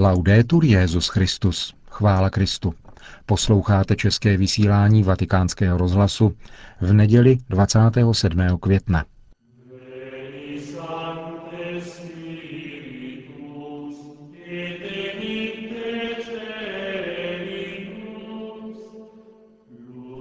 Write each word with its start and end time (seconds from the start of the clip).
Laudetur 0.00 0.64
Jezus 0.64 1.08
Christus. 1.08 1.74
Chvála 1.90 2.30
Kristu. 2.30 2.74
Posloucháte 3.26 3.96
české 3.96 4.36
vysílání 4.36 5.02
Vatikánského 5.02 5.78
rozhlasu 5.78 6.36
v 6.80 6.92
neděli 6.92 7.38
27. 7.48 8.58
května. 8.60 9.04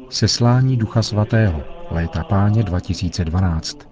Seslání 0.09 0.77
Ducha 0.77 1.03
Svatého, 1.03 1.63
léta 1.91 2.23
páně 2.23 2.63
2012. 2.63 3.88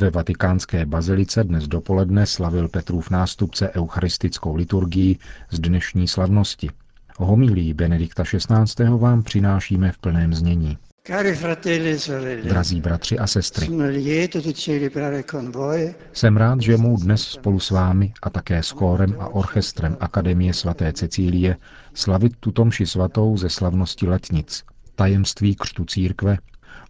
Ve 0.00 0.10
vatikánské 0.10 0.86
bazilice 0.86 1.44
dnes 1.44 1.68
dopoledne 1.68 2.26
slavil 2.26 2.68
Petrův 2.68 3.10
nástupce 3.10 3.70
eucharistickou 3.70 4.54
liturgii 4.54 5.18
z 5.50 5.60
dnešní 5.60 6.08
slavnosti. 6.08 6.70
Homilí 7.18 7.74
Benedikta 7.74 8.24
XVI. 8.24 8.88
vám 8.98 9.22
přinášíme 9.22 9.92
v 9.92 9.98
plném 9.98 10.34
znění. 10.34 10.78
E 11.08 12.42
Drazí 12.44 12.80
bratři 12.80 13.18
a 13.18 13.26
sestry, 13.26 13.68
jsem 16.12 16.36
rád, 16.36 16.60
že 16.60 16.76
mohu 16.76 16.96
dnes 16.96 17.22
spolu 17.22 17.60
s 17.60 17.70
vámi 17.70 18.12
a 18.22 18.30
také 18.30 18.62
s 18.62 18.70
chórem 18.70 19.16
a 19.18 19.28
orchestrem 19.28 19.96
Akademie 20.00 20.54
svaté 20.54 20.92
Cecílie 20.92 21.56
slavit 21.94 22.32
tuto 22.40 22.64
mši 22.64 22.86
svatou 22.86 23.36
ze 23.36 23.48
slavnosti 23.48 24.06
letnic, 24.06 24.64
tajemství 24.94 25.54
křtu 25.54 25.84
církve, 25.84 26.38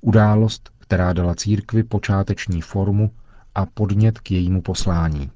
událost, 0.00 0.70
která 0.90 1.12
dala 1.12 1.34
církvi 1.34 1.82
počáteční 1.82 2.60
formu 2.60 3.10
a 3.54 3.66
podnět 3.66 4.18
k 4.18 4.30
jejímu 4.30 4.62
poslání. 4.62 5.30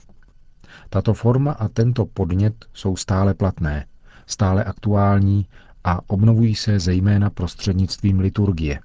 Tato 0.89 1.15
forma 1.15 1.53
a 1.53 1.69
tento 1.69 2.07
podnět 2.07 2.65
jsou 2.73 2.97
stále 2.97 3.35
platné, 3.35 3.87
stále 4.27 4.65
aktuální 4.65 5.47
a 5.85 6.01
obnovují 6.11 6.55
se 6.55 6.79
zejména 6.79 7.31
prostřednictvím 7.31 8.21
liturgie. 8.21 8.81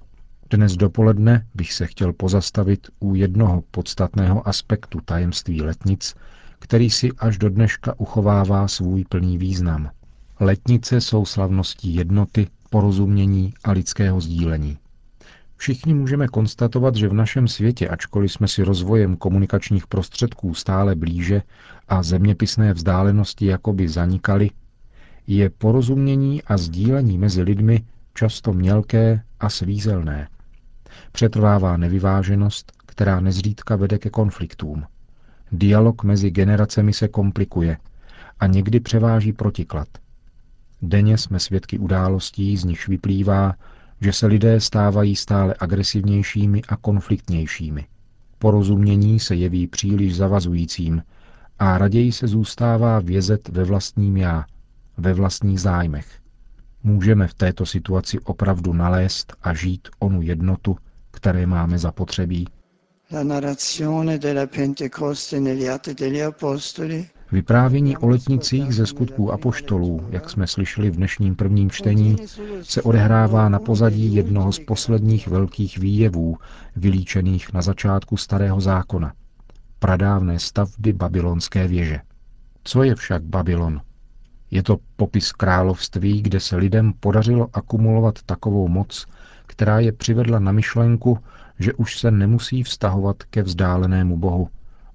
Dnes 0.50 0.76
dopoledne 0.76 1.46
bych 1.54 1.72
se 1.72 1.86
chtěl 1.86 2.12
pozastavit 2.12 2.88
u 3.00 3.14
jednoho 3.14 3.62
podstatného 3.70 4.48
aspektu 4.48 5.00
tajemství 5.04 5.62
letnic, 5.62 6.14
který 6.58 6.90
si 6.90 7.10
až 7.18 7.38
do 7.38 7.48
dneška 7.50 7.94
uchovává 7.98 8.68
svůj 8.68 9.04
plný 9.04 9.38
význam. 9.38 9.90
Letnice 10.40 11.00
jsou 11.00 11.24
slavností 11.24 11.94
jednoty, 11.94 12.46
porozumění 12.70 13.54
a 13.64 13.72
lidského 13.72 14.20
sdílení. 14.20 14.78
Všichni 15.60 15.94
můžeme 15.94 16.28
konstatovat, 16.28 16.96
že 16.96 17.08
v 17.08 17.12
našem 17.14 17.48
světě, 17.48 17.88
ačkoliv 17.88 18.32
jsme 18.32 18.48
si 18.48 18.62
rozvojem 18.62 19.16
komunikačních 19.16 19.86
prostředků 19.86 20.54
stále 20.54 20.94
blíže 20.94 21.42
a 21.88 22.02
zeměpisné 22.02 22.72
vzdálenosti 22.72 23.46
jakoby 23.46 23.88
zanikaly, 23.88 24.50
je 25.26 25.50
porozumění 25.50 26.42
a 26.42 26.56
sdílení 26.56 27.18
mezi 27.18 27.42
lidmi 27.42 27.84
často 28.14 28.52
mělké 28.52 29.22
a 29.40 29.48
svízelné. 29.50 30.28
Přetrvává 31.12 31.76
nevyváženost, 31.76 32.72
která 32.86 33.20
nezřídka 33.20 33.76
vede 33.76 33.98
ke 33.98 34.10
konfliktům. 34.10 34.84
Dialog 35.52 36.04
mezi 36.04 36.30
generacemi 36.30 36.92
se 36.92 37.08
komplikuje 37.08 37.76
a 38.40 38.46
někdy 38.46 38.80
převáží 38.80 39.32
protiklad. 39.32 39.88
Denně 40.82 41.18
jsme 41.18 41.40
svědky 41.40 41.78
událostí, 41.78 42.56
z 42.56 42.64
nichž 42.64 42.88
vyplývá, 42.88 43.54
že 44.00 44.12
se 44.12 44.26
lidé 44.26 44.60
stávají 44.60 45.16
stále 45.16 45.54
agresivnějšími 45.58 46.62
a 46.68 46.76
konfliktnějšími. 46.76 47.86
Porozumění 48.38 49.20
se 49.20 49.34
jeví 49.34 49.66
příliš 49.66 50.16
zavazujícím 50.16 51.02
a 51.58 51.78
raději 51.78 52.12
se 52.12 52.26
zůstává 52.26 53.00
vězet 53.00 53.48
ve 53.48 53.64
vlastním 53.64 54.16
já, 54.16 54.44
ve 54.96 55.14
vlastních 55.14 55.60
zájmech. 55.60 56.06
Můžeme 56.82 57.26
v 57.28 57.34
této 57.34 57.66
situaci 57.66 58.18
opravdu 58.20 58.72
nalézt 58.72 59.32
a 59.42 59.54
žít 59.54 59.88
onu 59.98 60.22
jednotu, 60.22 60.76
které 61.10 61.46
máme 61.46 61.78
zapotřebí. 61.78 62.46
La 63.12 63.22
narrazione 63.22 64.18
della 64.18 64.46
Pentecoste 64.46 65.40
negli 65.40 65.68
Atti 65.68 65.94
degli 65.94 66.24
Apostoli 66.24 67.08
Vyprávění 67.32 67.96
o 67.96 68.08
letnicích 68.08 68.74
ze 68.74 68.86
skutků 68.86 69.32
apoštolů, 69.32 70.06
jak 70.10 70.30
jsme 70.30 70.46
slyšeli 70.46 70.90
v 70.90 70.96
dnešním 70.96 71.36
prvním 71.36 71.70
čtení, 71.70 72.16
se 72.62 72.82
odehrává 72.82 73.48
na 73.48 73.58
pozadí 73.58 74.14
jednoho 74.14 74.52
z 74.52 74.58
posledních 74.58 75.28
velkých 75.28 75.78
výjevů, 75.78 76.36
vylíčených 76.76 77.52
na 77.52 77.62
začátku 77.62 78.16
Starého 78.16 78.60
zákona. 78.60 79.12
Pradávné 79.78 80.38
stavby 80.38 80.92
babylonské 80.92 81.68
věže. 81.68 82.00
Co 82.64 82.82
je 82.82 82.94
však 82.94 83.22
Babylon? 83.22 83.80
Je 84.50 84.62
to 84.62 84.76
popis 84.96 85.32
království, 85.32 86.22
kde 86.22 86.40
se 86.40 86.56
lidem 86.56 86.92
podařilo 87.00 87.48
akumulovat 87.52 88.22
takovou 88.26 88.68
moc, 88.68 89.06
která 89.46 89.80
je 89.80 89.92
přivedla 89.92 90.38
na 90.38 90.52
myšlenku, 90.52 91.18
že 91.58 91.72
už 91.72 91.98
se 91.98 92.10
nemusí 92.10 92.62
vztahovat 92.62 93.22
ke 93.22 93.42
vzdálenému 93.42 94.16
bohu 94.16 94.48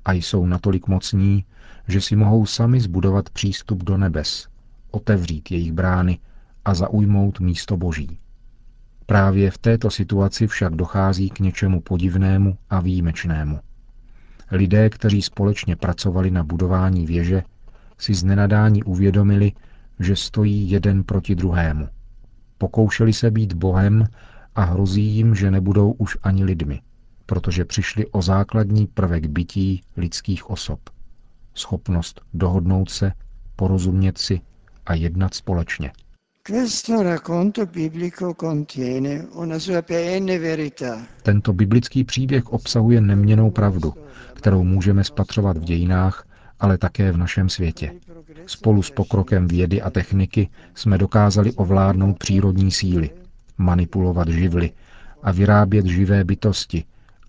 a 0.06 0.14
jsou 0.14 0.46
natolik 0.46 0.88
mocní, 0.88 1.46
že 1.88 2.02
si 2.02 2.16
mohou 2.16 2.46
sami 2.46 2.80
zbudovat 2.80 3.30
přístup 3.30 3.84
do 3.84 3.98
nebes, 3.98 4.48
otevřít 4.92 5.52
jejich 5.52 5.72
brány 5.72 6.20
a 6.66 6.74
zaujmout 6.74 7.40
místo 7.40 7.78
boží. 7.78 8.20
Právě 9.06 9.52
v 9.52 9.58
této 9.58 9.90
situaci 9.92 10.48
však 10.48 10.76
dochází 10.76 11.30
k 11.30 11.40
něčemu 11.40 11.82
podivnému 11.82 12.58
a 12.70 12.80
výjimečnému. 12.80 13.60
Lidé, 14.52 14.90
kteří 14.90 15.22
společně 15.22 15.76
pracovali 15.76 16.32
na 16.32 16.44
budování 16.44 17.06
věže, 17.06 17.44
si 17.98 18.14
z 18.14 18.24
nenadání 18.24 18.84
uvědomili, 18.84 19.52
že 20.00 20.16
stojí 20.16 20.72
jeden 20.72 21.04
proti 21.04 21.36
druhému. 21.36 21.88
Pokoušeli 22.58 23.14
se 23.14 23.32
být 23.32 23.54
Bohem 23.54 24.08
a 24.56 24.64
hrozí 24.64 25.04
jim, 25.04 25.36
že 25.36 25.52
nebudou 25.52 25.92
už 25.92 26.18
ani 26.24 26.44
lidmi, 26.44 26.82
protože 27.26 27.66
přišli 27.66 28.08
o 28.08 28.22
základní 28.22 28.88
prvek 28.88 29.26
bytí 29.26 29.84
lidských 29.98 30.50
osob 30.50 30.80
schopnost 31.56 32.22
dohodnout 32.34 32.90
se, 32.90 33.12
porozumět 33.56 34.18
si 34.18 34.42
a 34.86 34.94
jednat 34.94 35.34
společně. 35.34 35.92
Tento 41.24 41.54
biblický 41.54 42.04
příběh 42.04 42.48
obsahuje 42.48 43.02
neměnou 43.02 43.52
pravdu, 43.52 43.94
kterou 44.34 44.64
můžeme 44.64 45.04
spatřovat 45.04 45.58
v 45.58 45.64
dějinách, 45.64 46.28
ale 46.60 46.78
také 46.78 47.12
v 47.12 47.18
našem 47.18 47.50
světě. 47.50 47.92
Spolu 48.46 48.84
s 48.84 48.92
pokrokem 48.92 49.48
vědy 49.48 49.82
a 49.82 49.90
techniky 49.90 50.50
jsme 50.76 50.98
dokázali 50.98 51.54
ovládnout 51.54 52.18
přírodní 52.18 52.72
síly, 52.72 53.10
manipulovat 53.58 54.28
živly 54.28 54.72
a 55.24 55.32
vyrábět 55.32 55.86
živé 55.86 56.24
bytosti, 56.24 56.84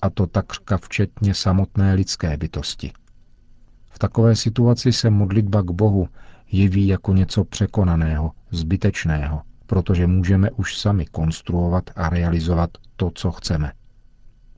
a 0.06 0.10
to 0.10 0.26
takřka 0.26 0.76
včetně 0.76 1.34
samotné 1.34 1.94
lidské 1.94 2.36
bytosti. 2.36 2.92
V 3.90 3.98
takové 3.98 4.36
situaci 4.36 4.92
se 4.92 5.10
modlitba 5.10 5.62
k 5.62 5.70
Bohu 5.70 6.08
jeví 6.52 6.86
jako 6.86 7.12
něco 7.12 7.44
překonaného, 7.44 8.32
zbytečného, 8.50 9.42
protože 9.66 10.06
můžeme 10.06 10.50
už 10.50 10.78
sami 10.78 11.06
konstruovat 11.06 11.90
a 11.96 12.08
realizovat 12.08 12.70
to, 12.96 13.10
co 13.14 13.32
chceme. 13.32 13.72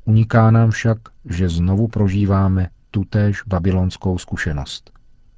Uniká 0.04 0.50
nám 0.50 0.70
však, 0.70 0.98
že 1.24 1.48
znovu 1.48 1.88
prožíváme 1.88 2.68
tutéž 2.90 3.42
babylonskou 3.46 4.18
zkušenost. 4.18 4.90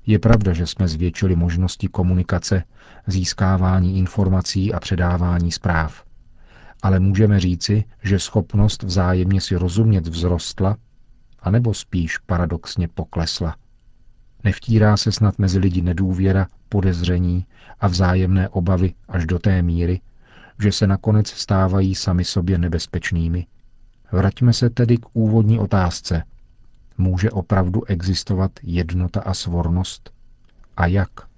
Je 0.06 0.18
pravda, 0.18 0.52
že 0.52 0.66
jsme 0.66 0.88
zvětšili 0.88 1.36
možnosti 1.36 1.88
komunikace, 1.88 2.64
získávání 3.06 3.98
informací 3.98 4.72
a 4.72 4.80
předávání 4.80 5.52
zpráv. 5.52 6.04
Ale 6.82 7.00
můžeme 7.00 7.40
říci, 7.40 7.84
že 8.02 8.18
schopnost 8.18 8.82
vzájemně 8.82 9.40
si 9.40 9.56
rozumět 9.56 10.08
vzrostla, 10.08 10.76
anebo 11.40 11.74
spíš 11.74 12.18
paradoxně 12.18 12.88
poklesla. 12.88 13.56
Nevtírá 14.44 14.96
se 14.96 15.12
snad 15.12 15.38
mezi 15.38 15.58
lidi 15.58 15.82
nedůvěra, 15.82 16.46
podezření 16.68 17.46
a 17.80 17.88
vzájemné 17.88 18.48
obavy 18.48 18.94
až 19.08 19.26
do 19.26 19.38
té 19.38 19.62
míry, 19.62 20.00
že 20.62 20.72
se 20.72 20.86
nakonec 20.86 21.28
stávají 21.28 21.94
sami 21.94 22.24
sobě 22.24 22.58
nebezpečnými? 22.58 23.46
Vraťme 24.12 24.52
se 24.52 24.70
tedy 24.70 24.96
k 24.96 25.06
úvodní 25.12 25.58
otázce. 25.58 26.22
Může 26.98 27.30
opravdu 27.30 27.84
existovat 27.84 28.52
jednota 28.62 29.20
a 29.20 29.34
svornost? 29.34 30.10
A 30.76 30.86
jak? 30.86 31.29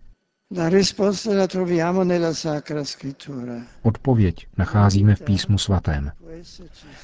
Odpověď 3.82 4.46
nacházíme 4.58 5.14
v 5.14 5.22
písmu 5.22 5.58
svatém. 5.58 6.12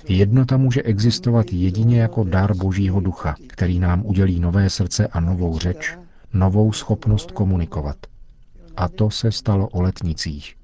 Jednota 0.08 0.56
může 0.56 0.82
existovat 0.82 1.46
jedině 1.52 2.00
jako 2.00 2.24
dar 2.24 2.54
Božího 2.56 3.00
ducha, 3.00 3.34
který 3.46 3.78
nám 3.78 4.06
udělí 4.06 4.40
nové 4.40 4.70
srdce 4.70 5.06
a 5.06 5.20
novou 5.20 5.58
řeč, 5.58 5.98
novou 6.32 6.72
schopnost 6.72 7.30
komunikovat. 7.32 7.96
A 8.76 8.88
to 8.88 9.10
se 9.10 9.32
stalo 9.32 9.68
o 9.68 9.82
letnicích. 9.82 10.56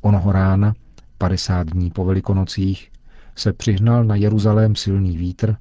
Onoho 0.00 0.32
rána, 0.32 0.74
50 1.18 1.66
dní 1.70 1.90
po 1.90 2.04
velikonocích, 2.04 2.90
se 3.36 3.52
přihnal 3.52 4.04
na 4.04 4.14
Jeruzalém 4.16 4.76
silný 4.76 5.16
vítr 5.16 5.56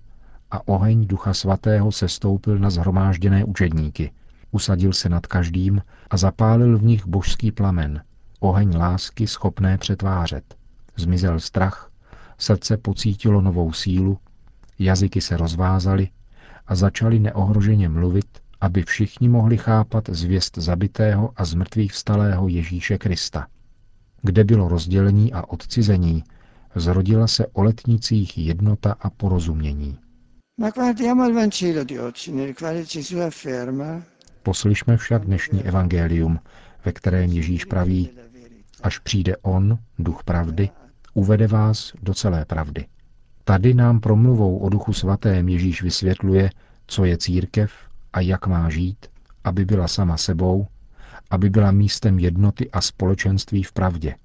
a 0.52 0.68
oheň 0.68 1.08
Ducha 1.08 1.34
Svatého 1.34 1.92
se 1.92 2.10
stoupil 2.10 2.60
na 2.60 2.70
zhromážděné 2.70 3.46
učedníky. 3.46 4.12
Usadil 4.56 4.94
se 4.94 5.10
nad 5.10 5.28
každým 5.28 5.82
a 6.10 6.18
zapálil 6.18 6.78
v 6.78 6.84
nich 6.84 7.08
božský 7.08 7.52
plamen, 7.52 8.04
oheň 8.40 8.78
lásky 8.78 9.28
schopné 9.28 9.78
přetvářet. 9.78 10.56
Zmizel 10.96 11.40
strach, 11.40 11.92
srdce 12.38 12.78
pocítilo 12.78 13.42
novou 13.42 13.74
sílu, 13.74 14.18
jazyky 14.80 15.22
se 15.22 15.38
rozvázaly 15.38 16.10
a 16.68 16.76
začali 16.76 17.20
neohroženě 17.20 17.90
mluvit, 17.90 18.26
aby 18.62 18.84
všichni 18.84 19.30
mohli 19.30 19.58
chápat 19.58 20.10
zvěst 20.10 20.58
zabitého 20.58 21.34
a 21.36 21.46
zmrtvých 21.46 21.92
vstalého 21.92 22.48
Ježíše 22.48 22.98
Krista. 22.98 23.48
Kde 24.22 24.44
bylo 24.44 24.68
rozdělení 24.68 25.34
a 25.34 25.50
odcizení, 25.50 26.24
zrodila 26.76 27.28
se 27.28 27.48
o 27.48 27.64
letnicích 27.64 28.38
jednota 28.38 28.96
a 29.00 29.10
porozumění. 29.10 29.98
Poslyšme 34.46 34.98
však 34.98 35.26
dnešní 35.26 35.64
evangelium, 35.64 36.40
ve 36.86 36.92
kterém 36.92 37.32
Ježíš 37.32 37.66
praví, 37.66 38.10
až 38.84 39.00
přijde 39.00 39.38
On, 39.42 39.78
duch 40.00 40.24
pravdy, 40.24 40.70
uvede 41.14 41.48
vás 41.48 41.94
do 42.02 42.14
celé 42.14 42.46
pravdy. 42.46 42.86
Tady 43.44 43.74
nám 43.74 44.00
promluvou 44.00 44.58
o 44.58 44.70
duchu 44.70 44.94
svatém 44.94 45.50
Ježíš 45.50 45.82
vysvětluje, 45.82 46.50
co 46.88 47.06
je 47.06 47.18
církev 47.18 47.72
a 48.14 48.20
jak 48.20 48.48
má 48.48 48.70
žít, 48.70 49.06
aby 49.44 49.66
byla 49.66 49.88
sama 49.88 50.18
sebou, 50.18 50.68
aby 51.32 51.50
byla 51.50 51.72
místem 51.72 52.20
jednoty 52.20 52.72
a 52.72 52.82
společenství 52.82 53.64
v 53.64 53.72
pravdě. 53.72 54.16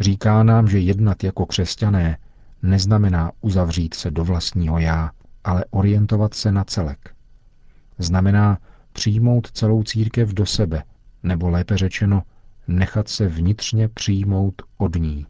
Říká 0.00 0.42
nám, 0.42 0.68
že 0.68 0.78
jednat 0.78 1.24
jako 1.24 1.46
křesťané 1.46 2.18
neznamená 2.62 3.32
uzavřít 3.40 3.94
se 3.94 4.10
do 4.10 4.24
vlastního 4.24 4.78
já, 4.78 5.10
ale 5.44 5.64
orientovat 5.70 6.34
se 6.34 6.52
na 6.52 6.64
celek. 6.64 7.14
Znamená 7.98 8.58
přijmout 8.92 9.50
celou 9.50 9.82
církev 9.82 10.34
do 10.34 10.46
sebe, 10.46 10.82
nebo 11.22 11.48
lépe 11.48 11.76
řečeno, 11.76 12.22
nechat 12.68 13.08
se 13.08 13.28
vnitřně 13.28 13.88
přijmout 13.88 14.62
od 14.78 14.96
ní. 14.96 15.26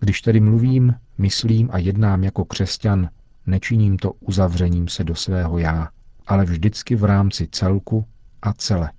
Když 0.00 0.22
tedy 0.22 0.40
mluvím, 0.40 0.94
myslím 1.18 1.68
a 1.72 1.78
jednám 1.78 2.24
jako 2.24 2.44
křesťan, 2.44 3.08
nečiním 3.46 3.96
to 3.96 4.12
uzavřením 4.12 4.88
se 4.88 5.04
do 5.04 5.14
svého 5.14 5.58
já, 5.58 5.88
ale 6.26 6.44
vždycky 6.44 6.96
v 6.96 7.04
rámci 7.04 7.48
celku 7.52 8.06
a 8.42 8.52
cele. 8.52 8.92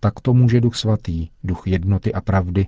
Tak 0.00 0.20
to 0.20 0.34
může 0.34 0.60
Duch 0.60 0.76
Svatý, 0.76 1.28
Duch 1.44 1.66
jednoty 1.66 2.14
a 2.14 2.20
pravdy, 2.20 2.66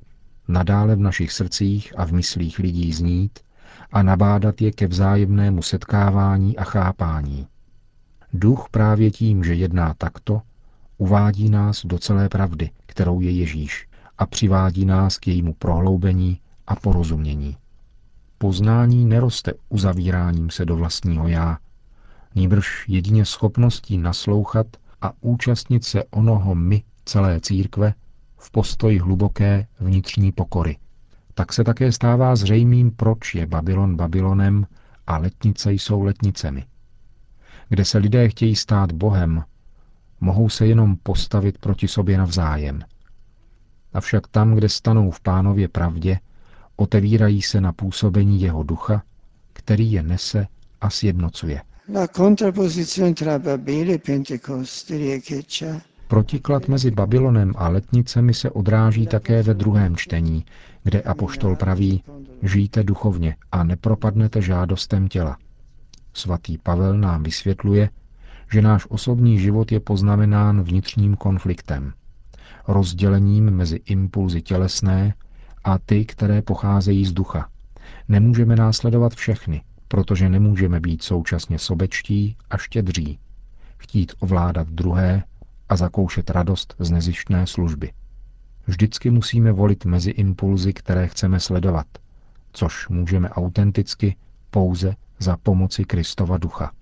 nadále 0.49 0.97
v 0.97 1.01
našich 1.01 1.33
srdcích 1.33 1.93
a 1.97 2.05
v 2.05 2.13
myslích 2.13 2.59
lidí 2.59 2.93
znít 2.93 3.39
a 3.93 4.03
nabádat 4.03 4.61
je 4.61 4.73
ke 4.73 4.87
vzájemnému 4.87 5.63
setkávání 5.63 6.57
a 6.57 6.65
chápání. 6.65 7.47
Duch 8.33 8.69
právě 8.71 9.11
tím, 9.11 9.45
že 9.45 9.55
jedná 9.55 9.95
takto, 9.95 10.43
uvádí 10.99 11.49
nás 11.49 11.87
do 11.87 11.99
celé 11.99 12.29
pravdy, 12.29 12.71
kterou 12.87 13.21
je 13.21 13.31
Ježíš, 13.31 13.89
a 14.19 14.27
přivádí 14.27 14.85
nás 14.85 15.19
k 15.19 15.27
jejímu 15.27 15.55
prohloubení 15.55 16.41
a 16.67 16.77
porozumění. 16.77 17.57
Poznání 18.39 19.05
neroste 19.05 19.53
uzavíráním 19.69 20.51
se 20.51 20.65
do 20.65 20.77
vlastního 20.77 21.29
já, 21.29 21.59
nýbrž 22.35 22.85
jedině 22.89 23.25
schopností 23.25 23.99
naslouchat 23.99 24.67
a 25.03 25.13
účastnit 25.21 25.85
se 25.85 26.05
onoho 26.05 26.55
my 26.55 26.83
celé 27.05 27.41
církve 27.41 27.95
v 28.37 28.51
postoji 28.51 28.99
hluboké 28.99 29.67
vnitřní 29.81 30.33
pokory. 30.33 30.77
Tak 31.35 31.53
se 31.53 31.65
také 31.65 31.93
stává 31.93 32.37
zřejmým, 32.37 32.91
proč 32.91 33.35
je 33.35 33.47
Babylon 33.47 33.97
Babylonem 33.97 34.67
a 35.07 35.19
letnice 35.19 35.73
jsou 35.73 36.03
letnicemi. 36.03 36.65
Kde 37.69 37.85
se 37.85 37.99
lidé 37.99 38.29
chtějí 38.29 38.57
stát 38.57 38.93
Bohem, 38.93 39.45
mohou 40.21 40.49
se 40.49 40.67
jenom 40.67 40.97
postavit 40.97 41.59
proti 41.59 41.89
sobě 41.89 42.19
navzájem. 42.19 42.83
Avšak 43.95 44.29
tam, 44.29 44.55
kde 44.55 44.69
stanou 44.69 45.11
v 45.11 45.21
pánově 45.21 45.69
pravdě, 45.69 46.19
otevírají 46.77 47.43
se 47.43 47.61
na 47.61 47.73
působení 47.73 48.41
jeho 48.41 48.63
ducha, 48.63 49.03
který 49.53 49.93
je 49.93 50.03
nese 50.03 50.47
a 50.81 50.91
sjednocuje. 50.91 51.63
Protiklad 56.09 56.69
mezi 56.69 56.91
Babylonem 56.91 57.53
a 57.57 57.69
letnicemi 57.69 58.35
se 58.35 58.51
odráží 58.51 59.07
také 59.07 59.43
ve 59.43 59.55
druhém 59.55 59.97
čtení, 59.97 60.45
kde 60.83 61.03
apoštol 61.03 61.57
praví, 61.57 62.03
žijte 62.43 62.83
duchovně 62.83 63.37
a 63.53 63.65
nepropadnete 63.65 64.43
žádostem 64.43 65.09
těla. 65.09 65.37
Svatý 66.19 66.59
Pavel 66.59 66.99
nám 66.99 67.23
vysvětluje, 67.23 67.91
že 68.53 68.63
náš 68.63 68.87
osobní 68.89 69.39
život 69.39 69.73
je 69.73 69.81
poznamenán 69.81 70.63
vnitřním 70.63 71.17
konfliktem, 71.17 71.93
rozdělením 72.69 73.51
mezi 73.51 73.81
impulzy 73.85 74.43
tělesné 74.43 75.15
a 75.65 75.79
ty, 75.79 76.05
které 76.05 76.43
pocházejí 76.43 77.05
z 77.05 77.13
ducha. 77.13 77.49
Nemůžeme 78.09 78.57
následovat 78.57 79.15
všechny, 79.15 79.63
protože 79.89 80.29
nemůžeme 80.29 80.81
být 80.81 81.03
současně 81.03 81.59
sobečtí 81.59 82.37
a 82.51 82.57
štědří, 82.57 83.19
chtít 83.79 84.13
ovládat 84.19 84.69
druhé 84.69 85.23
a 85.69 85.77
zakoušet 85.77 86.31
radost 86.31 86.75
z 86.79 86.91
nezištné 86.91 87.47
služby. 87.47 87.93
Vždycky 88.67 89.11
musíme 89.11 89.53
volit 89.53 89.85
mezi 89.85 90.11
impulzy, 90.11 90.73
které 90.73 91.09
chceme 91.09 91.41
sledovat, 91.41 91.87
což 92.53 92.89
můžeme 92.89 93.29
autenticky 93.29 94.17
pouze 94.51 94.95
za 95.19 95.37
pomoci 95.37 95.85
Kristova 95.85 96.39
ducha. 96.39 96.73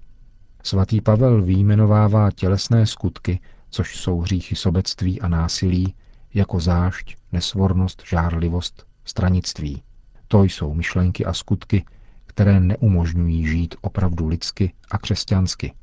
Svatý 0.63 1.01
Pavel 1.01 1.43
výjmenovává 1.43 2.31
tělesné 2.31 2.87
skutky, 2.87 3.41
což 3.71 3.97
jsou 3.97 4.21
hříchy 4.21 4.57
sobectví 4.57 5.21
a 5.21 5.29
násilí, 5.29 5.95
jako 6.35 6.61
zášť, 6.61 7.17
nesvornost, 7.33 8.03
žárlivost, 8.07 8.87
stranictví. 9.05 9.83
To 10.29 10.43
jsou 10.43 10.75
myšlenky 10.75 11.25
a 11.25 11.33
skutky, 11.33 11.85
které 12.27 12.61
neumožňují 12.61 13.47
žít 13.47 13.75
opravdu 13.81 14.27
lidsky 14.27 14.73
a 14.91 14.99
křesťansky, 14.99 15.75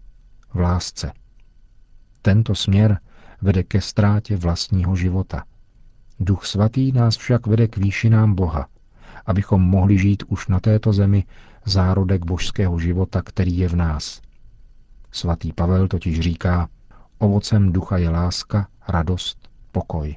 v 0.54 0.60
lásce. 0.60 1.12
Tento 2.22 2.56
směr 2.56 3.00
vede 3.42 3.64
ke 3.64 3.82
ztrátě 3.82 4.36
vlastního 4.36 4.96
života. 4.96 5.44
Duch 6.20 6.46
svatý 6.46 6.92
nás 6.92 7.18
však 7.18 7.48
vede 7.48 7.68
k 7.68 7.78
výšinám 7.78 8.36
Boha, 8.36 8.68
abychom 9.26 9.62
mohli 9.62 9.98
žít 9.98 10.24
už 10.28 10.48
na 10.48 10.60
této 10.60 10.94
zemi 10.94 11.24
zárodek 11.66 12.26
božského 12.26 12.80
života, 12.80 13.22
který 13.22 13.58
je 13.58 13.68
v 13.70 13.76
nás. 13.76 14.22
Svatý 15.12 15.54
Pavel 15.54 15.88
totiž 15.88 16.20
říká, 16.20 16.70
ovocem 17.18 17.72
ducha 17.72 17.98
je 17.98 18.10
láska, 18.10 18.68
radost, 18.88 19.50
pokoj. 19.72 20.16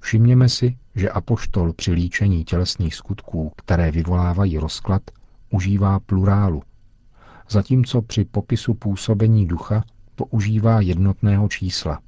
Všimněme 0.00 0.48
si, 0.48 0.76
že 0.94 1.10
apoštol 1.10 1.72
při 1.72 1.92
líčení 1.92 2.44
tělesných 2.44 2.94
skutků, 2.94 3.52
které 3.56 3.90
vyvolávají 3.90 4.58
rozklad, 4.58 5.02
užívá 5.50 6.00
plurálu, 6.00 6.62
zatímco 7.48 8.02
při 8.02 8.24
popisu 8.24 8.74
působení 8.74 9.46
ducha 9.46 9.84
používá 10.14 10.80
jednotného 10.80 11.48
čísla 11.48 12.00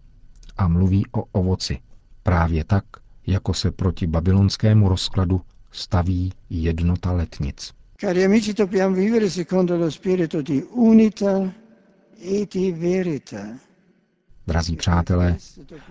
a 0.57 0.69
mluví 0.69 1.07
o 1.13 1.23
ovoci, 1.23 1.79
právě 2.23 2.65
tak, 2.65 2.85
jako 3.27 3.55
se 3.55 3.71
proti 3.71 4.07
babylonskému 4.07 4.89
rozkladu 4.89 5.41
staví 5.71 6.33
jednota 6.51 7.13
letnic. 7.13 7.73
Cari 7.99 8.25
amici, 8.25 8.53
dobbiamo 8.53 8.95
vivere 8.95 9.31
secondo 9.31 9.75
lo 9.77 9.89
spirito 9.89 10.43
di 10.43 10.63
unità 10.71 11.51
e 12.19 12.47
di 12.51 12.71
verità. 12.73 13.59
Drazí 14.47 14.77
přátelé, 14.77 15.37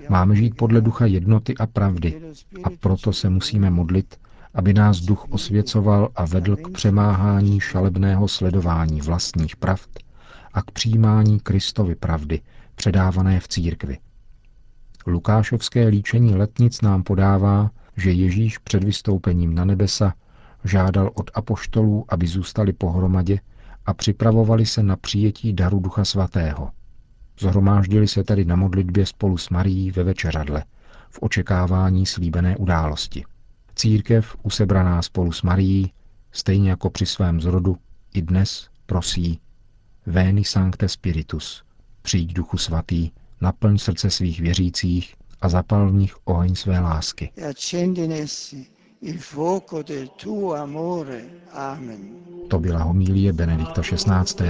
máme 0.10 0.36
žít 0.36 0.56
podle 0.56 0.82
ducha 0.82 1.06
jednoty 1.06 1.56
a 1.60 1.66
pravdy 1.66 2.22
a 2.64 2.70
proto 2.80 3.14
se 3.14 3.30
musíme 3.30 3.70
modlit, 3.70 4.20
aby 4.54 4.74
nás 4.74 5.00
duch 5.02 5.26
osvěcoval 5.30 6.10
a 6.16 6.26
vedl 6.26 6.56
k 6.56 6.70
přemáhání 6.72 7.60
šalebného 7.60 8.28
sledování 8.28 9.02
vlastních 9.02 9.56
pravd 9.56 9.90
a 10.54 10.62
k 10.62 10.72
přijímání 10.72 11.40
Kristovy 11.40 11.96
pravdy, 11.96 12.42
předávané 12.76 13.40
v 13.40 13.48
církvi. 13.48 13.98
Lukášovské 15.08 15.88
líčení 15.88 16.36
letnic 16.36 16.82
nám 16.82 17.04
podává, 17.04 17.72
že 17.98 18.12
Ježíš 18.12 18.58
před 18.58 18.84
vystoupením 18.84 19.56
na 19.56 19.66
nebesa 19.66 20.14
žádal 20.66 21.12
od 21.14 21.32
apoštolů, 21.34 22.06
aby 22.10 22.28
zůstali 22.28 22.74
pohromadě 22.74 23.40
a 23.86 23.94
připravovali 23.94 24.66
se 24.66 24.84
na 24.84 24.96
přijetí 24.96 25.54
daru 25.54 25.80
Ducha 25.80 26.06
Svatého– 26.06 26.70
Zhromáždili 27.40 28.08
se 28.08 28.24
tedy 28.24 28.46
na 28.46 28.56
modlitbě 28.56 29.06
spolu 29.06 29.38
s 29.38 29.50
Marií 29.50 29.92
ve 29.92 30.04
večeřadle, 30.04 30.66
v 31.10 31.20
očekávání 31.22 32.06
slíbené 32.06 32.58
události. 32.58 33.24
Církev, 33.76 34.36
usebraná 34.44 35.02
spolu 35.02 35.32
s 35.32 35.42
Marií, 35.42 35.92
stejně 36.32 36.70
jako 36.70 36.90
při 36.90 37.06
svém 37.06 37.42
zrodu, 37.42 37.78
i 38.14 38.22
dnes 38.22 38.70
prosí 38.86 39.40
Veni 40.06 40.44
Sancte 40.44 40.90
Spiritus, 40.90 41.64
přijď 42.02 42.34
Duchu 42.34 42.58
Svatý 42.58 43.12
naplň 43.42 43.78
srdce 43.78 44.10
svých 44.10 44.40
věřících 44.40 45.16
a 45.42 45.50
zapal 45.50 45.90
v 45.90 45.94
nich 45.94 46.16
oheň 46.26 46.56
své 46.56 46.80
lásky. 46.80 47.32
To 52.48 52.60
byla 52.60 52.80
homílie 52.84 53.34
Benedikta 53.34 53.82
XVI. 53.82 54.46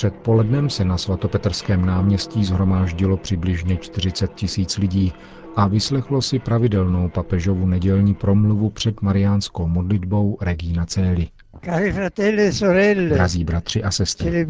Předpolednem 0.00 0.70
se 0.70 0.84
na 0.84 0.98
svatopetrském 0.98 1.86
náměstí 1.86 2.44
zhromáždilo 2.44 3.16
přibližně 3.16 3.76
40 3.76 4.34
tisíc 4.34 4.78
lidí 4.78 5.12
a 5.56 5.68
vyslechlo 5.68 6.22
si 6.22 6.38
pravidelnou 6.38 7.08
papežovu 7.08 7.66
nedělní 7.66 8.14
promluvu 8.14 8.70
před 8.70 9.02
mariánskou 9.02 9.68
modlitbou 9.68 10.38
Regina 10.40 10.86
Celi. 10.86 11.28
E 11.62 13.08
Drazí 13.08 13.44
bratři 13.44 13.82
a 13.82 13.90
sestry, 13.90 14.46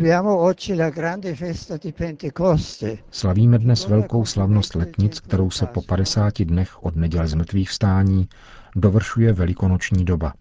slavíme 3.11 3.59
dnes 3.59 3.88
velkou 3.88 4.25
slavnost 4.25 4.75
letnic, 4.75 5.21
kterou 5.21 5.50
se 5.50 5.66
po 5.66 5.83
50 5.83 6.42
dnech 6.42 6.85
od 6.85 6.97
neděle 6.97 7.28
zmrtvých 7.28 7.71
vstání 7.71 8.28
dovršuje 8.76 9.33
velikonoční 9.33 10.04
doba. 10.04 10.33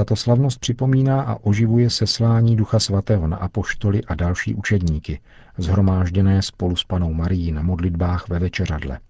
Tato 0.00 0.16
slavnost 0.16 0.58
připomíná 0.58 1.22
a 1.22 1.36
oživuje 1.42 1.90
seslání 1.90 2.56
Ducha 2.56 2.78
Svatého 2.78 3.28
na 3.28 3.36
apoštoly 3.36 4.04
a 4.04 4.14
další 4.14 4.54
učedníky, 4.54 5.20
zhromážděné 5.58 6.42
spolu 6.42 6.76
s 6.76 6.84
panou 6.84 7.14
Marií 7.14 7.52
na 7.52 7.62
modlitbách 7.62 8.28
ve 8.28 8.38
večeřadle. 8.38 9.00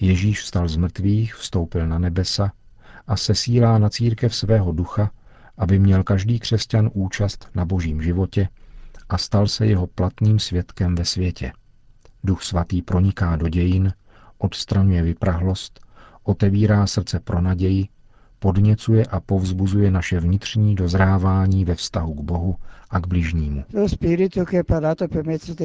Ježíš 0.00 0.42
vstal 0.42 0.68
z 0.68 0.76
mrtvých, 0.76 1.34
vstoupil 1.34 1.86
na 1.86 1.98
nebesa 1.98 2.52
a 3.06 3.16
sesílá 3.16 3.78
na 3.78 3.88
církev 3.88 4.34
svého 4.34 4.72
ducha, 4.72 5.10
aby 5.58 5.78
měl 5.78 6.02
každý 6.02 6.38
křesťan 6.38 6.90
účast 6.94 7.48
na 7.54 7.64
božím 7.64 8.02
životě 8.02 8.48
a 9.08 9.18
stal 9.18 9.46
se 9.46 9.66
jeho 9.66 9.86
platným 9.86 10.38
svědkem 10.38 10.94
ve 10.94 11.04
světě. 11.04 11.52
Duch 12.24 12.42
svatý 12.42 12.82
proniká 12.82 13.36
do 13.36 13.48
dějin, 13.48 13.92
odstraňuje 14.38 15.02
vyprahlost, 15.02 15.80
otevírá 16.22 16.86
srdce 16.86 17.20
pro 17.20 17.40
naději, 17.40 17.88
podněcuje 18.38 19.06
a 19.06 19.20
povzbuzuje 19.20 19.90
naše 19.90 20.20
vnitřní 20.20 20.74
dozrávání 20.74 21.64
ve 21.64 21.74
vztahu 21.74 22.14
k 22.14 22.20
Bohu 22.20 22.56
a 22.90 23.00
k 23.00 23.06
bližnímu. 23.06 23.64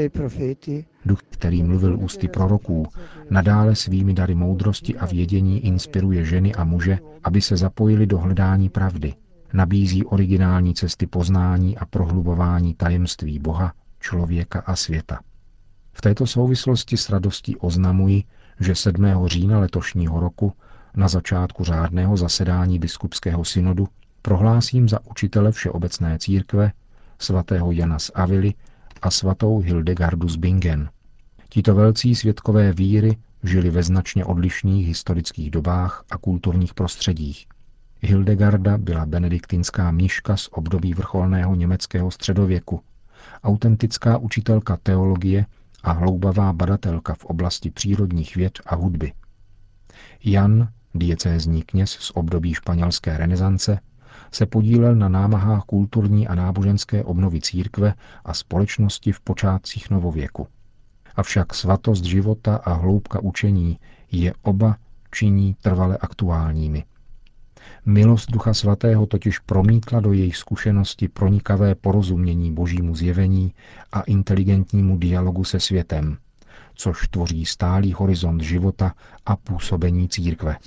Profeti 0.09 0.85
Duch, 1.05 1.19
který 1.29 1.63
mluvil 1.63 1.99
ústy 1.99 2.27
proroků, 2.27 2.87
nadále 3.29 3.75
svými 3.75 4.13
dary 4.13 4.35
moudrosti 4.35 4.97
a 4.97 5.05
vědění 5.05 5.65
inspiruje 5.65 6.25
ženy 6.25 6.55
a 6.55 6.63
muže, 6.63 6.99
aby 7.23 7.41
se 7.41 7.57
zapojili 7.57 8.07
do 8.07 8.17
hledání 8.17 8.69
pravdy. 8.69 9.13
Nabízí 9.53 10.05
originální 10.05 10.73
cesty 10.73 11.07
poznání 11.07 11.77
a 11.77 11.85
prohlubování 11.85 12.73
tajemství 12.73 13.39
Boha, 13.39 13.73
člověka 13.99 14.59
a 14.59 14.75
světa. 14.75 15.19
V 15.93 16.01
této 16.01 16.27
souvislosti 16.27 16.97
s 16.97 17.09
radostí 17.09 17.57
oznamuji, 17.57 18.23
že 18.59 18.75
7. 18.75 19.05
října 19.25 19.59
letošního 19.59 20.19
roku 20.19 20.53
na 20.95 21.07
začátku 21.07 21.63
řádného 21.63 22.17
zasedání 22.17 22.79
biskupského 22.79 23.45
synodu 23.45 23.87
prohlásím 24.21 24.89
za 24.89 25.05
učitele 25.05 25.51
Všeobecné 25.51 26.19
církve 26.19 26.71
svatého 27.19 27.71
Jana 27.71 27.99
z 27.99 28.11
Avily 28.15 28.53
a 29.01 29.11
svatou 29.11 29.59
Hildegardu 29.59 30.29
z 30.29 30.35
Bingen. 30.35 30.89
Tito 31.49 31.75
velcí 31.75 32.15
světkové 32.15 32.73
víry 32.73 33.17
žili 33.43 33.69
ve 33.69 33.83
značně 33.83 34.25
odlišných 34.25 34.87
historických 34.87 35.51
dobách 35.51 36.03
a 36.11 36.17
kulturních 36.17 36.73
prostředích. 36.73 37.47
Hildegarda 38.01 38.77
byla 38.77 39.05
benediktinská 39.05 39.91
mniška 39.91 40.37
z 40.37 40.49
období 40.51 40.93
vrcholného 40.93 41.55
německého 41.55 42.11
středověku, 42.11 42.81
autentická 43.43 44.17
učitelka 44.17 44.77
teologie 44.83 45.45
a 45.83 45.91
hloubavá 45.91 46.53
badatelka 46.53 47.13
v 47.13 47.25
oblasti 47.25 47.71
přírodních 47.71 48.35
věd 48.35 48.59
a 48.65 48.75
hudby. 48.75 49.13
Jan, 50.23 50.69
diecézní 50.93 51.61
kněz 51.61 51.91
z 51.91 52.11
období 52.15 52.53
španělské 52.53 53.17
renesance, 53.17 53.79
se 54.31 54.45
podílel 54.45 54.95
na 54.95 55.09
námahách 55.09 55.63
kulturní 55.63 56.27
a 56.27 56.35
náboženské 56.35 57.03
obnovy 57.03 57.41
církve 57.41 57.93
a 58.25 58.33
společnosti 58.33 59.11
v 59.11 59.19
počátcích 59.19 59.89
novověku. 59.89 60.47
Avšak 61.15 61.53
svatost 61.53 62.03
života 62.03 62.55
a 62.55 62.73
hloubka 62.73 63.19
učení 63.19 63.79
je 64.11 64.33
oba 64.41 64.77
činí 65.11 65.55
trvale 65.61 65.97
aktuálními. 65.97 66.83
Milost 67.85 68.31
Ducha 68.31 68.53
Svatého 68.53 69.05
totiž 69.05 69.39
promítla 69.39 69.99
do 69.99 70.13
jejich 70.13 70.37
zkušenosti 70.37 71.07
pronikavé 71.07 71.75
porozumění 71.75 72.53
božímu 72.53 72.95
zjevení 72.95 73.53
a 73.91 74.01
inteligentnímu 74.01 74.97
dialogu 74.97 75.43
se 75.43 75.59
světem, 75.59 76.17
což 76.75 77.07
tvoří 77.07 77.45
stálý 77.45 77.93
horizont 77.93 78.41
života 78.41 78.93
a 79.25 79.35
působení 79.35 80.09
církve. 80.09 80.57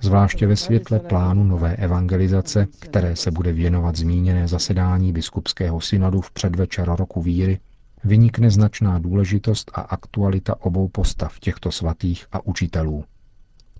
Zvláště 0.00 0.46
ve 0.46 0.56
světle 0.56 1.00
plánu 1.00 1.44
nové 1.44 1.76
evangelizace, 1.76 2.66
které 2.78 3.16
se 3.16 3.30
bude 3.30 3.52
věnovat 3.52 3.96
zmíněné 3.96 4.48
zasedání 4.48 5.12
biskupského 5.12 5.80
synodu 5.80 6.20
v 6.20 6.30
předvečer 6.30 6.88
roku 6.88 7.22
víry, 7.22 7.60
vynikne 8.04 8.50
značná 8.50 8.98
důležitost 8.98 9.70
a 9.74 9.80
aktualita 9.80 10.60
obou 10.60 10.88
postav 10.88 11.38
těchto 11.38 11.72
svatých 11.72 12.26
a 12.32 12.46
učitelů. 12.46 13.04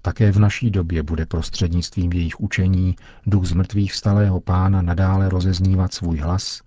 Také 0.02 0.32
v 0.32 0.38
naší 0.38 0.70
době 0.70 1.02
bude 1.02 1.26
prostřednictvím 1.26 2.12
jejich 2.12 2.40
učení 2.40 2.96
duch 3.26 3.44
zmrtvých 3.44 3.92
vstalého 3.92 4.40
pána 4.40 4.82
nadále 4.82 5.28
rozeznívat 5.28 5.94
svůj 5.94 6.18
hlas 6.18 6.60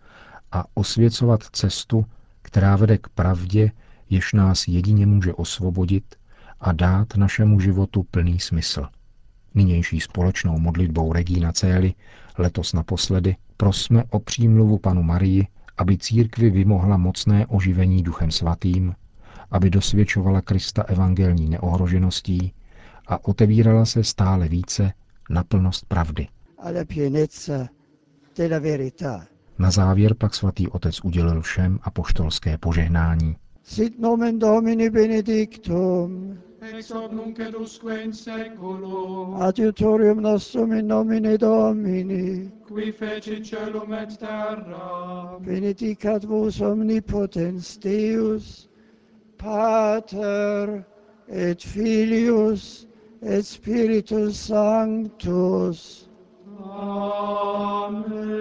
a 0.52 0.66
osvěcovat 0.74 1.44
cestu, 1.52 2.06
která 2.42 2.76
vede 2.76 2.98
k 2.98 3.10
pravdě, 3.10 3.72
jež 4.10 4.34
nás 4.34 4.68
jedině 4.68 5.06
může 5.06 5.34
osvobodit 5.34 6.16
a 6.60 6.72
dát 6.72 7.16
našemu 7.18 7.60
životu 7.60 8.04
plný 8.12 8.40
smysl. 8.40 8.88
Nynější 9.56 10.00
společnou 10.00 10.60
modlitbou 10.60 11.14
Regína 11.14 11.52
Cély, 11.52 11.94
letos 12.38 12.74
naposledy, 12.74 13.36
prosme 13.58 14.04
o 14.10 14.20
přímluvu 14.20 14.78
panu 14.78 15.04
Marii, 15.04 15.48
aby 15.78 15.98
církvi 15.98 16.50
vymohla 16.50 16.98
mocné 16.98 17.46
oživení 17.48 18.04
duchem 18.04 18.32
svatým, 18.32 18.96
aby 19.52 19.70
dosvědčovala 19.70 20.42
Krista 20.42 20.84
evangelní 20.84 21.50
neohrožeností 21.50 22.54
a 23.08 23.26
otevírala 23.26 23.86
se 23.86 24.04
stále 24.04 24.48
více 24.48 24.94
na 25.30 25.44
plnost 25.44 25.86
pravdy. 25.86 26.28
alla 26.62 26.86
pienezza 26.86 27.70
della 28.36 28.60
verità. 28.60 29.31
Na 29.62 29.72
závěr 29.72 30.14
pak 30.14 30.34
svatý 30.36 30.68
otec 30.68 31.00
udělil 31.04 31.42
všem 31.42 31.80
apoštolské 31.84 32.58
požehnání. 32.58 33.36
Sit 33.64 34.00
nomen 34.00 34.40
Domini 34.40 34.90
benedictum, 34.90 36.38
ex 36.78 36.92
hoc 36.92 37.12
nunc 37.12 37.40
et 37.40 37.56
usque 37.56 38.04
in 38.04 38.14
seculum, 38.14 39.42
adiutorium 39.42 40.22
nostrum 40.22 40.72
in 40.72 40.88
nomine 40.88 41.38
Domini, 41.38 42.52
qui 42.68 42.92
fecit 42.92 43.46
celum 43.46 43.94
et 43.94 44.18
terra, 44.18 45.38
benedicat 45.40 46.24
vos 46.24 46.62
omnipotens 46.62 47.78
Deus, 47.78 48.70
Pater 49.38 50.84
et 51.28 51.64
Filius 51.64 52.88
et 53.22 53.46
Spiritus 53.46 54.36
Sanctus. 54.48 56.10
Amen. 56.64 58.41